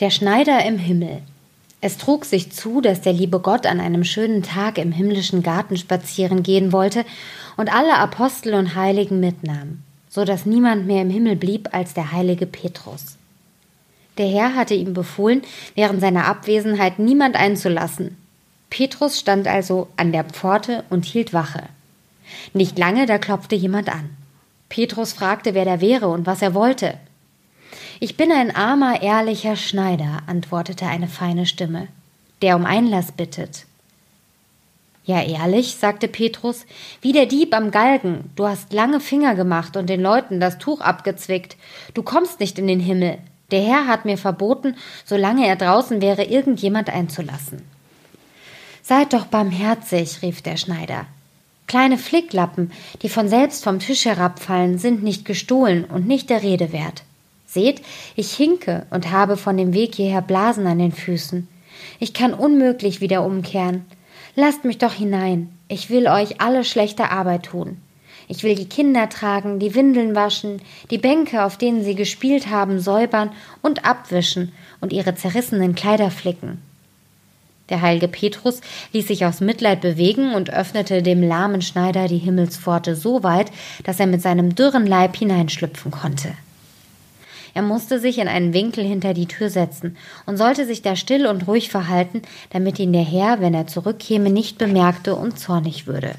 Der 0.00 0.08
Schneider 0.08 0.64
im 0.64 0.78
Himmel. 0.78 1.20
Es 1.82 1.98
trug 1.98 2.24
sich 2.24 2.52
zu, 2.52 2.80
dass 2.80 3.02
der 3.02 3.12
liebe 3.12 3.38
Gott 3.38 3.66
an 3.66 3.80
einem 3.80 4.04
schönen 4.04 4.42
Tag 4.42 4.78
im 4.78 4.92
himmlischen 4.92 5.42
Garten 5.42 5.76
spazieren 5.76 6.42
gehen 6.42 6.72
wollte 6.72 7.04
und 7.58 7.70
alle 7.70 7.98
Apostel 7.98 8.54
und 8.54 8.74
Heiligen 8.74 9.20
mitnahm, 9.20 9.82
so 10.08 10.24
dass 10.24 10.46
niemand 10.46 10.86
mehr 10.86 11.02
im 11.02 11.10
Himmel 11.10 11.36
blieb 11.36 11.68
als 11.72 11.92
der 11.92 12.12
heilige 12.12 12.46
Petrus. 12.46 13.18
Der 14.16 14.26
Herr 14.26 14.54
hatte 14.54 14.72
ihm 14.72 14.94
befohlen, 14.94 15.42
während 15.74 16.00
seiner 16.00 16.24
Abwesenheit 16.24 16.98
niemand 16.98 17.36
einzulassen. 17.36 18.16
Petrus 18.70 19.20
stand 19.20 19.46
also 19.48 19.88
an 19.98 20.12
der 20.12 20.24
Pforte 20.24 20.84
und 20.88 21.04
hielt 21.04 21.34
Wache. 21.34 21.64
Nicht 22.54 22.78
lange, 22.78 23.04
da 23.04 23.18
klopfte 23.18 23.54
jemand 23.54 23.90
an. 23.90 24.08
Petrus 24.70 25.12
fragte, 25.12 25.52
wer 25.52 25.66
da 25.66 25.82
wäre 25.82 26.08
und 26.08 26.24
was 26.24 26.40
er 26.40 26.54
wollte. 26.54 26.94
Ich 28.02 28.16
bin 28.16 28.32
ein 28.32 28.56
armer, 28.56 29.02
ehrlicher 29.02 29.56
Schneider, 29.56 30.22
antwortete 30.26 30.86
eine 30.86 31.06
feine 31.06 31.44
Stimme, 31.44 31.88
der 32.40 32.56
um 32.56 32.64
Einlass 32.64 33.12
bittet. 33.12 33.66
Ja, 35.04 35.22
ehrlich, 35.22 35.74
sagte 35.74 36.08
Petrus, 36.08 36.64
wie 37.02 37.12
der 37.12 37.26
Dieb 37.26 37.54
am 37.54 37.70
Galgen. 37.70 38.30
Du 38.36 38.46
hast 38.46 38.72
lange 38.72 39.00
Finger 39.00 39.34
gemacht 39.34 39.76
und 39.76 39.90
den 39.90 40.00
Leuten 40.00 40.40
das 40.40 40.56
Tuch 40.56 40.80
abgezwickt. 40.80 41.58
Du 41.92 42.02
kommst 42.02 42.40
nicht 42.40 42.58
in 42.58 42.68
den 42.68 42.80
Himmel. 42.80 43.18
Der 43.50 43.60
Herr 43.60 43.86
hat 43.86 44.06
mir 44.06 44.16
verboten, 44.16 44.76
solange 45.04 45.46
er 45.46 45.56
draußen 45.56 46.00
wäre, 46.00 46.24
irgendjemand 46.24 46.88
einzulassen. 46.88 47.60
Seid 48.82 49.12
doch 49.12 49.26
barmherzig, 49.26 50.22
rief 50.22 50.40
der 50.40 50.56
Schneider. 50.56 51.04
Kleine 51.66 51.98
Flicklappen, 51.98 52.72
die 53.02 53.10
von 53.10 53.28
selbst 53.28 53.62
vom 53.62 53.78
Tisch 53.78 54.06
herabfallen, 54.06 54.78
sind 54.78 55.02
nicht 55.02 55.26
gestohlen 55.26 55.84
und 55.84 56.06
nicht 56.06 56.30
der 56.30 56.42
Rede 56.42 56.72
wert. 56.72 57.02
Seht, 57.52 57.82
ich 58.14 58.32
hinke 58.32 58.86
und 58.90 59.10
habe 59.10 59.36
von 59.36 59.56
dem 59.56 59.74
Weg 59.74 59.96
hierher 59.96 60.22
Blasen 60.22 60.68
an 60.68 60.78
den 60.78 60.92
Füßen. 60.92 61.48
Ich 61.98 62.14
kann 62.14 62.32
unmöglich 62.32 63.00
wieder 63.00 63.24
umkehren. 63.24 63.86
Lasst 64.36 64.64
mich 64.64 64.78
doch 64.78 64.92
hinein. 64.92 65.50
Ich 65.66 65.90
will 65.90 66.06
euch 66.06 66.40
alle 66.40 66.62
schlechte 66.62 67.10
Arbeit 67.10 67.46
tun. 67.46 67.78
Ich 68.28 68.44
will 68.44 68.54
die 68.54 68.68
Kinder 68.68 69.08
tragen, 69.08 69.58
die 69.58 69.74
Windeln 69.74 70.14
waschen, 70.14 70.62
die 70.92 70.98
Bänke, 70.98 71.42
auf 71.42 71.56
denen 71.56 71.82
sie 71.82 71.96
gespielt 71.96 72.48
haben, 72.48 72.78
säubern 72.78 73.32
und 73.62 73.84
abwischen 73.84 74.52
und 74.80 74.92
ihre 74.92 75.16
zerrissenen 75.16 75.74
Kleider 75.74 76.12
flicken. 76.12 76.62
Der 77.68 77.82
heilige 77.82 78.06
Petrus 78.06 78.60
ließ 78.92 79.08
sich 79.08 79.24
aus 79.24 79.40
Mitleid 79.40 79.80
bewegen 79.80 80.34
und 80.34 80.50
öffnete 80.50 81.02
dem 81.02 81.20
lahmen 81.20 81.62
Schneider 81.62 82.06
die 82.06 82.18
Himmelspforte 82.18 82.94
so 82.94 83.24
weit, 83.24 83.50
dass 83.82 83.98
er 83.98 84.06
mit 84.06 84.22
seinem 84.22 84.54
dürren 84.54 84.86
Leib 84.86 85.16
hineinschlüpfen 85.16 85.90
konnte. 85.90 86.32
Er 87.54 87.62
musste 87.62 87.98
sich 87.98 88.18
in 88.18 88.28
einen 88.28 88.52
Winkel 88.52 88.84
hinter 88.84 89.14
die 89.14 89.26
Tür 89.26 89.50
setzen 89.50 89.96
und 90.26 90.36
sollte 90.36 90.66
sich 90.66 90.82
da 90.82 90.96
still 90.96 91.26
und 91.26 91.46
ruhig 91.46 91.70
verhalten, 91.70 92.22
damit 92.50 92.78
ihn 92.78 92.92
der 92.92 93.04
Herr, 93.04 93.40
wenn 93.40 93.54
er 93.54 93.66
zurückkäme, 93.66 94.30
nicht 94.30 94.58
bemerkte 94.58 95.14
und 95.14 95.38
zornig 95.38 95.86
würde. 95.86 96.14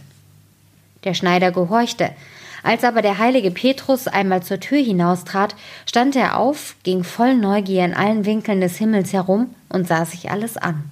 Der 1.03 1.13
Schneider 1.13 1.51
gehorchte. 1.51 2.11
Als 2.63 2.83
aber 2.83 3.01
der 3.01 3.17
heilige 3.17 3.49
Petrus 3.49 4.07
einmal 4.07 4.43
zur 4.43 4.59
Tür 4.59 4.77
hinaustrat, 4.77 5.55
stand 5.85 6.15
er 6.15 6.37
auf, 6.37 6.75
ging 6.83 7.03
voll 7.03 7.35
Neugier 7.35 7.85
in 7.85 7.95
allen 7.95 8.25
Winkeln 8.25 8.61
des 8.61 8.77
Himmels 8.77 9.13
herum 9.13 9.55
und 9.69 9.87
sah 9.87 10.05
sich 10.05 10.29
alles 10.29 10.57
an. 10.57 10.83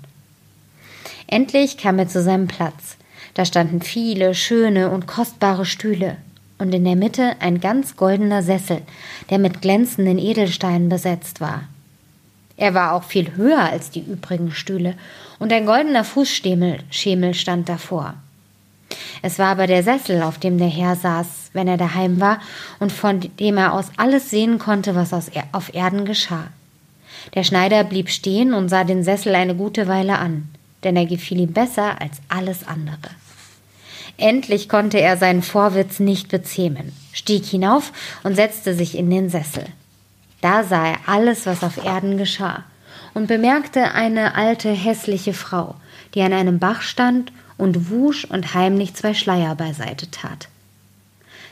Endlich 1.27 1.77
kam 1.77 1.99
er 1.99 2.07
zu 2.07 2.23
seinem 2.23 2.47
Platz. 2.47 2.97
Da 3.35 3.45
standen 3.45 3.83
viele 3.83 4.33
schöne 4.33 4.89
und 4.89 5.05
kostbare 5.05 5.65
Stühle 5.65 6.17
und 6.59 6.73
in 6.73 6.83
der 6.83 6.95
Mitte 6.95 7.33
ein 7.39 7.59
ganz 7.59 7.95
goldener 7.95 8.43
Sessel, 8.43 8.81
der 9.29 9.39
mit 9.39 9.61
glänzenden 9.61 10.19
Edelsteinen 10.19 10.89
besetzt 10.89 11.41
war. 11.41 11.63
Er 12.57 12.73
war 12.73 12.93
auch 12.93 13.03
viel 13.03 13.35
höher 13.35 13.61
als 13.61 13.89
die 13.89 14.01
übrigen 14.01 14.51
Stühle, 14.51 14.95
und 15.39 15.53
ein 15.53 15.65
goldener 15.65 16.03
Fußschemel 16.03 16.79
Schemel 16.91 17.33
stand 17.33 17.69
davor. 17.69 18.15
Es 19.21 19.39
war 19.39 19.47
aber 19.47 19.67
der 19.67 19.83
Sessel, 19.83 20.21
auf 20.21 20.37
dem 20.37 20.57
der 20.57 20.67
Herr 20.67 20.95
saß, 20.95 21.51
wenn 21.53 21.67
er 21.67 21.77
daheim 21.77 22.19
war, 22.19 22.39
und 22.79 22.91
von 22.91 23.21
dem 23.39 23.57
er 23.57 23.73
aus 23.73 23.91
alles 23.95 24.29
sehen 24.29 24.59
konnte, 24.59 24.95
was 24.95 25.13
auf 25.53 25.73
Erden 25.73 26.05
geschah. 26.05 26.47
Der 27.35 27.43
Schneider 27.43 27.83
blieb 27.83 28.09
stehen 28.09 28.53
und 28.53 28.69
sah 28.69 28.83
den 28.83 29.03
Sessel 29.03 29.35
eine 29.35 29.55
gute 29.55 29.87
Weile 29.87 30.19
an, 30.19 30.49
denn 30.83 30.95
er 30.95 31.05
gefiel 31.05 31.39
ihm 31.39 31.53
besser 31.53 32.01
als 32.01 32.17
alles 32.27 32.67
andere. 32.67 32.97
Endlich 34.19 34.67
konnte 34.67 34.99
er 34.99 35.15
seinen 35.15 35.41
Vorwitz 35.41 35.99
nicht 35.99 36.27
bezähmen, 36.27 36.91
stieg 37.13 37.45
hinauf 37.45 37.93
und 38.23 38.35
setzte 38.35 38.73
sich 38.73 38.97
in 38.97 39.09
den 39.09 39.29
Sessel. 39.29 39.65
Da 40.41 40.63
sah 40.63 40.87
er 40.87 40.97
alles, 41.07 41.45
was 41.45 41.63
auf 41.63 41.83
Erden 41.83 42.17
geschah, 42.17 42.65
und 43.13 43.27
bemerkte 43.27 43.93
eine 43.93 44.35
alte, 44.35 44.71
hässliche 44.71 45.33
Frau, 45.33 45.75
die 46.13 46.21
an 46.21 46.33
einem 46.33 46.59
Bach 46.59 46.81
stand 46.81 47.31
und 47.57 47.89
wusch 47.89 48.25
und 48.25 48.53
heimlich 48.53 48.93
zwei 48.93 49.13
Schleier 49.13 49.55
beiseite 49.55 50.11
tat. 50.11 50.49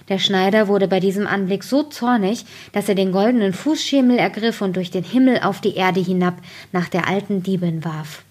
Der 0.09 0.19
Schneider 0.19 0.67
wurde 0.67 0.89
bei 0.89 0.99
diesem 0.99 1.25
Anblick 1.25 1.63
so 1.63 1.83
zornig, 1.83 2.45
dass 2.73 2.89
er 2.89 2.95
den 2.95 3.13
goldenen 3.13 3.53
Fußschemel 3.53 4.17
ergriff 4.17 4.61
und 4.61 4.75
durch 4.75 4.91
den 4.91 5.03
Himmel 5.03 5.39
auf 5.39 5.61
die 5.61 5.75
Erde 5.75 6.01
hinab 6.01 6.35
nach 6.73 6.89
der 6.89 7.07
alten 7.07 7.43
Diebin 7.43 7.85
warf. 7.85 8.23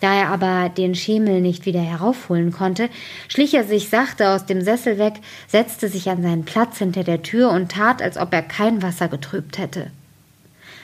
Da 0.00 0.14
er 0.14 0.28
aber 0.28 0.68
den 0.68 0.94
Schemel 0.94 1.40
nicht 1.40 1.66
wieder 1.66 1.80
heraufholen 1.80 2.52
konnte, 2.52 2.88
schlich 3.28 3.54
er 3.54 3.64
sich 3.64 3.88
sachte 3.88 4.30
aus 4.30 4.46
dem 4.46 4.60
Sessel 4.60 4.98
weg, 4.98 5.14
setzte 5.46 5.88
sich 5.88 6.10
an 6.10 6.22
seinen 6.22 6.44
Platz 6.44 6.78
hinter 6.78 7.04
der 7.04 7.22
Tür 7.22 7.50
und 7.50 7.72
tat, 7.72 8.02
als 8.02 8.16
ob 8.16 8.32
er 8.32 8.42
kein 8.42 8.82
Wasser 8.82 9.08
getrübt 9.08 9.58
hätte. 9.58 9.90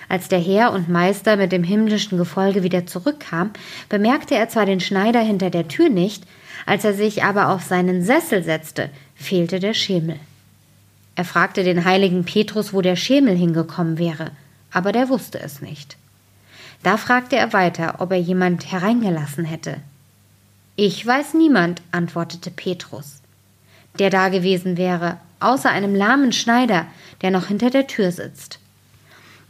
Als 0.09 0.29
der 0.29 0.41
Herr 0.41 0.73
und 0.73 0.89
Meister 0.89 1.37
mit 1.37 1.53
dem 1.53 1.63
himmlischen 1.63 2.19
Gefolge 2.19 2.65
wieder 2.65 2.85
zurückkam, 2.87 3.51
bemerkte 3.89 4.35
er 4.35 4.49
zwar 4.49 4.67
den 4.67 4.81
Schneider 4.81 5.21
hinter 5.21 5.51
der 5.51 5.69
Tür 5.69 5.89
nicht, 5.89 6.25
als 6.67 6.85
er 6.85 6.95
sich 6.95 7.23
aber 7.23 7.49
auf 7.51 7.63
seinen 7.63 8.03
Sessel 8.03 8.43
setzte, 8.43 8.91
fehlte 9.15 9.61
der 9.61 9.75
Schemel. 9.75 10.17
Er 11.15 11.25
fragte 11.25 11.63
den 11.63 11.85
heiligen 11.85 12.25
Petrus, 12.25 12.73
wo 12.73 12.81
der 12.81 12.97
Schemel 12.97 13.37
hingekommen 13.37 13.99
wäre, 13.99 14.31
aber 14.73 14.91
der 14.91 15.09
wusste 15.09 15.39
es 15.41 15.61
nicht. 15.61 15.97
Da 16.83 16.97
fragte 16.97 17.37
er 17.37 17.53
weiter, 17.53 17.97
ob 17.99 18.11
er 18.13 18.19
jemand 18.19 18.71
hereingelassen 18.71 19.45
hätte. 19.45 19.77
Ich 20.77 21.07
weiß 21.07 21.35
niemand, 21.35 21.83
antwortete 21.93 22.51
Petrus, 22.51 23.21
der 23.99 24.09
da 24.09 24.31
gewesen 24.31 24.77
wäre, 24.79 25.19
außer 25.41 25.69
einem 25.69 25.95
lahmen 25.95 26.33
Schneider, 26.33 26.87
der 27.21 27.31
noch 27.31 27.47
hinter 27.47 27.71
der 27.71 27.87
Tür 27.87 28.13
sitzt. 28.13 28.59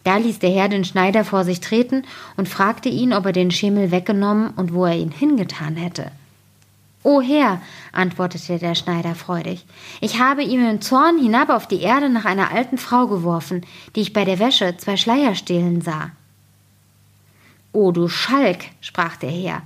Da 0.02 0.16
ließ 0.16 0.38
der 0.38 0.50
Herr 0.50 0.68
den 0.68 0.84
Schneider 0.84 1.24
vor 1.24 1.44
sich 1.44 1.60
treten 1.60 2.04
und 2.36 2.48
fragte 2.48 2.88
ihn, 2.88 3.12
ob 3.12 3.26
er 3.26 3.32
den 3.32 3.50
Schemel 3.50 3.91
weggenommen 3.91 4.50
und 4.56 4.72
wo 4.72 4.86
er 4.86 4.97
ihn 4.97 5.10
hingetan 5.12 5.76
hätte. 5.76 6.10
O 7.02 7.20
Herr, 7.20 7.62
antwortete 7.92 8.58
der 8.58 8.74
Schneider 8.74 9.14
freudig, 9.14 9.64
ich 10.00 10.18
habe 10.18 10.42
ihm 10.42 10.68
im 10.68 10.80
Zorn 10.80 11.18
hinab 11.18 11.48
auf 11.48 11.66
die 11.66 11.80
Erde 11.80 12.10
nach 12.10 12.24
einer 12.24 12.50
alten 12.50 12.76
Frau 12.76 13.06
geworfen, 13.06 13.64
die 13.94 14.00
ich 14.00 14.12
bei 14.12 14.24
der 14.24 14.38
Wäsche 14.38 14.76
zwei 14.76 14.97
Schleier 14.97 15.34
stehlen 15.34 15.80
sah. 15.80 16.10
O 17.72 17.92
du 17.92 18.08
Schalk, 18.08 18.64
sprach 18.81 19.16
der 19.16 19.31
Herr, 19.31 19.62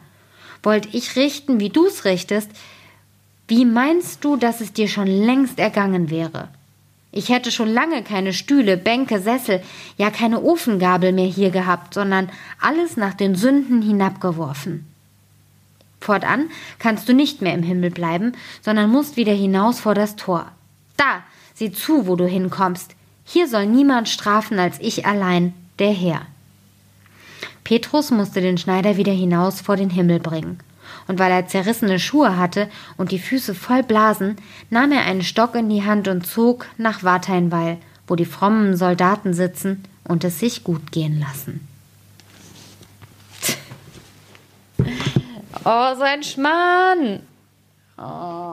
wollt 0.63 0.95
ich 0.95 1.17
richten, 1.17 1.61
wie 1.61 1.71
du's 1.71 2.05
richtest, 2.05 2.51
wie 3.49 3.65
meinst 3.65 4.25
du, 4.25 4.37
dass 4.37 4.61
es 4.61 4.73
dir 4.73 4.89
schon 4.89 5.07
längst 5.07 5.59
ergangen 5.59 6.11
wäre? 6.11 6.49
Ich 7.13 7.29
hätte 7.29 7.53
schon 7.53 7.69
lange 7.69 8.03
keine 8.03 8.33
Stühle, 8.33 8.77
Bänke, 8.77 9.21
Sessel, 9.21 9.63
ja 9.97 10.11
keine 10.11 10.43
Ofengabel 10.43 11.13
mehr 11.13 11.27
hier 11.27 11.51
gehabt, 11.51 11.95
sondern 11.95 12.29
alles 12.61 12.97
nach 12.97 13.15
den 13.15 13.37
Sünden 13.37 13.83
hinabgeworfen. 13.83 14.85
Fortan 16.01 16.51
kannst 16.79 17.09
du 17.09 17.15
nicht 17.15 17.41
mehr 17.41 17.55
im 17.55 17.63
Himmel 17.63 17.91
bleiben, 17.91 18.33
sondern 18.63 18.91
musst 18.91 19.17
wieder 19.17 19.33
hinaus 19.33 19.81
vor 19.81 19.95
das 19.95 20.17
Tor. 20.17 20.51
Da, 20.97 21.23
sieh 21.55 21.73
zu, 21.73 22.07
wo 22.07 22.17
du 22.17 22.27
hinkommst. 22.27 22.95
Hier 23.25 23.49
soll 23.49 23.67
niemand 23.67 24.09
strafen 24.09 24.59
als 24.59 24.79
ich 24.81 25.07
allein, 25.07 25.55
der 25.79 25.93
Herr. 25.93 26.27
Petrus 27.65 28.11
musste 28.11 28.41
den 28.43 28.59
Schneider 28.59 28.97
wieder 28.99 29.13
hinaus 29.13 29.61
vor 29.63 29.77
den 29.77 29.91
Himmel 29.91 30.21
bringen. 30.21 30.61
Und 31.09 31.19
weil 31.19 31.33
er 31.33 31.49
zerrissene 31.49 31.99
Schuhe 31.99 32.37
hatte 32.37 32.69
und 32.97 33.11
die 33.11 33.19
Füße 33.19 33.55
voll 33.55 33.83
Blasen, 33.83 34.37
nahm 34.71 34.93
er 34.93 35.05
einen 35.05 35.23
Stock 35.23 35.55
in 35.55 35.69
die 35.71 35.85
Hand 35.85 36.09
und 36.09 36.27
zog 36.27 36.67
nach 36.77 37.03
Warteinwall, 37.03 37.79
wo 38.07 38.17
die 38.17 38.27
frommen 38.27 38.77
Soldaten 38.77 39.33
sitzen 39.33 39.83
und 40.07 40.25
es 40.25 40.39
sich 40.39 40.63
gut 40.63 40.93
gehen 40.93 41.19
lassen. 41.19 41.67
Oh, 45.65 45.95
so 45.97 46.03
ein 46.03 46.23
Schmarrn! 46.23 47.21
Oh. 47.97 48.44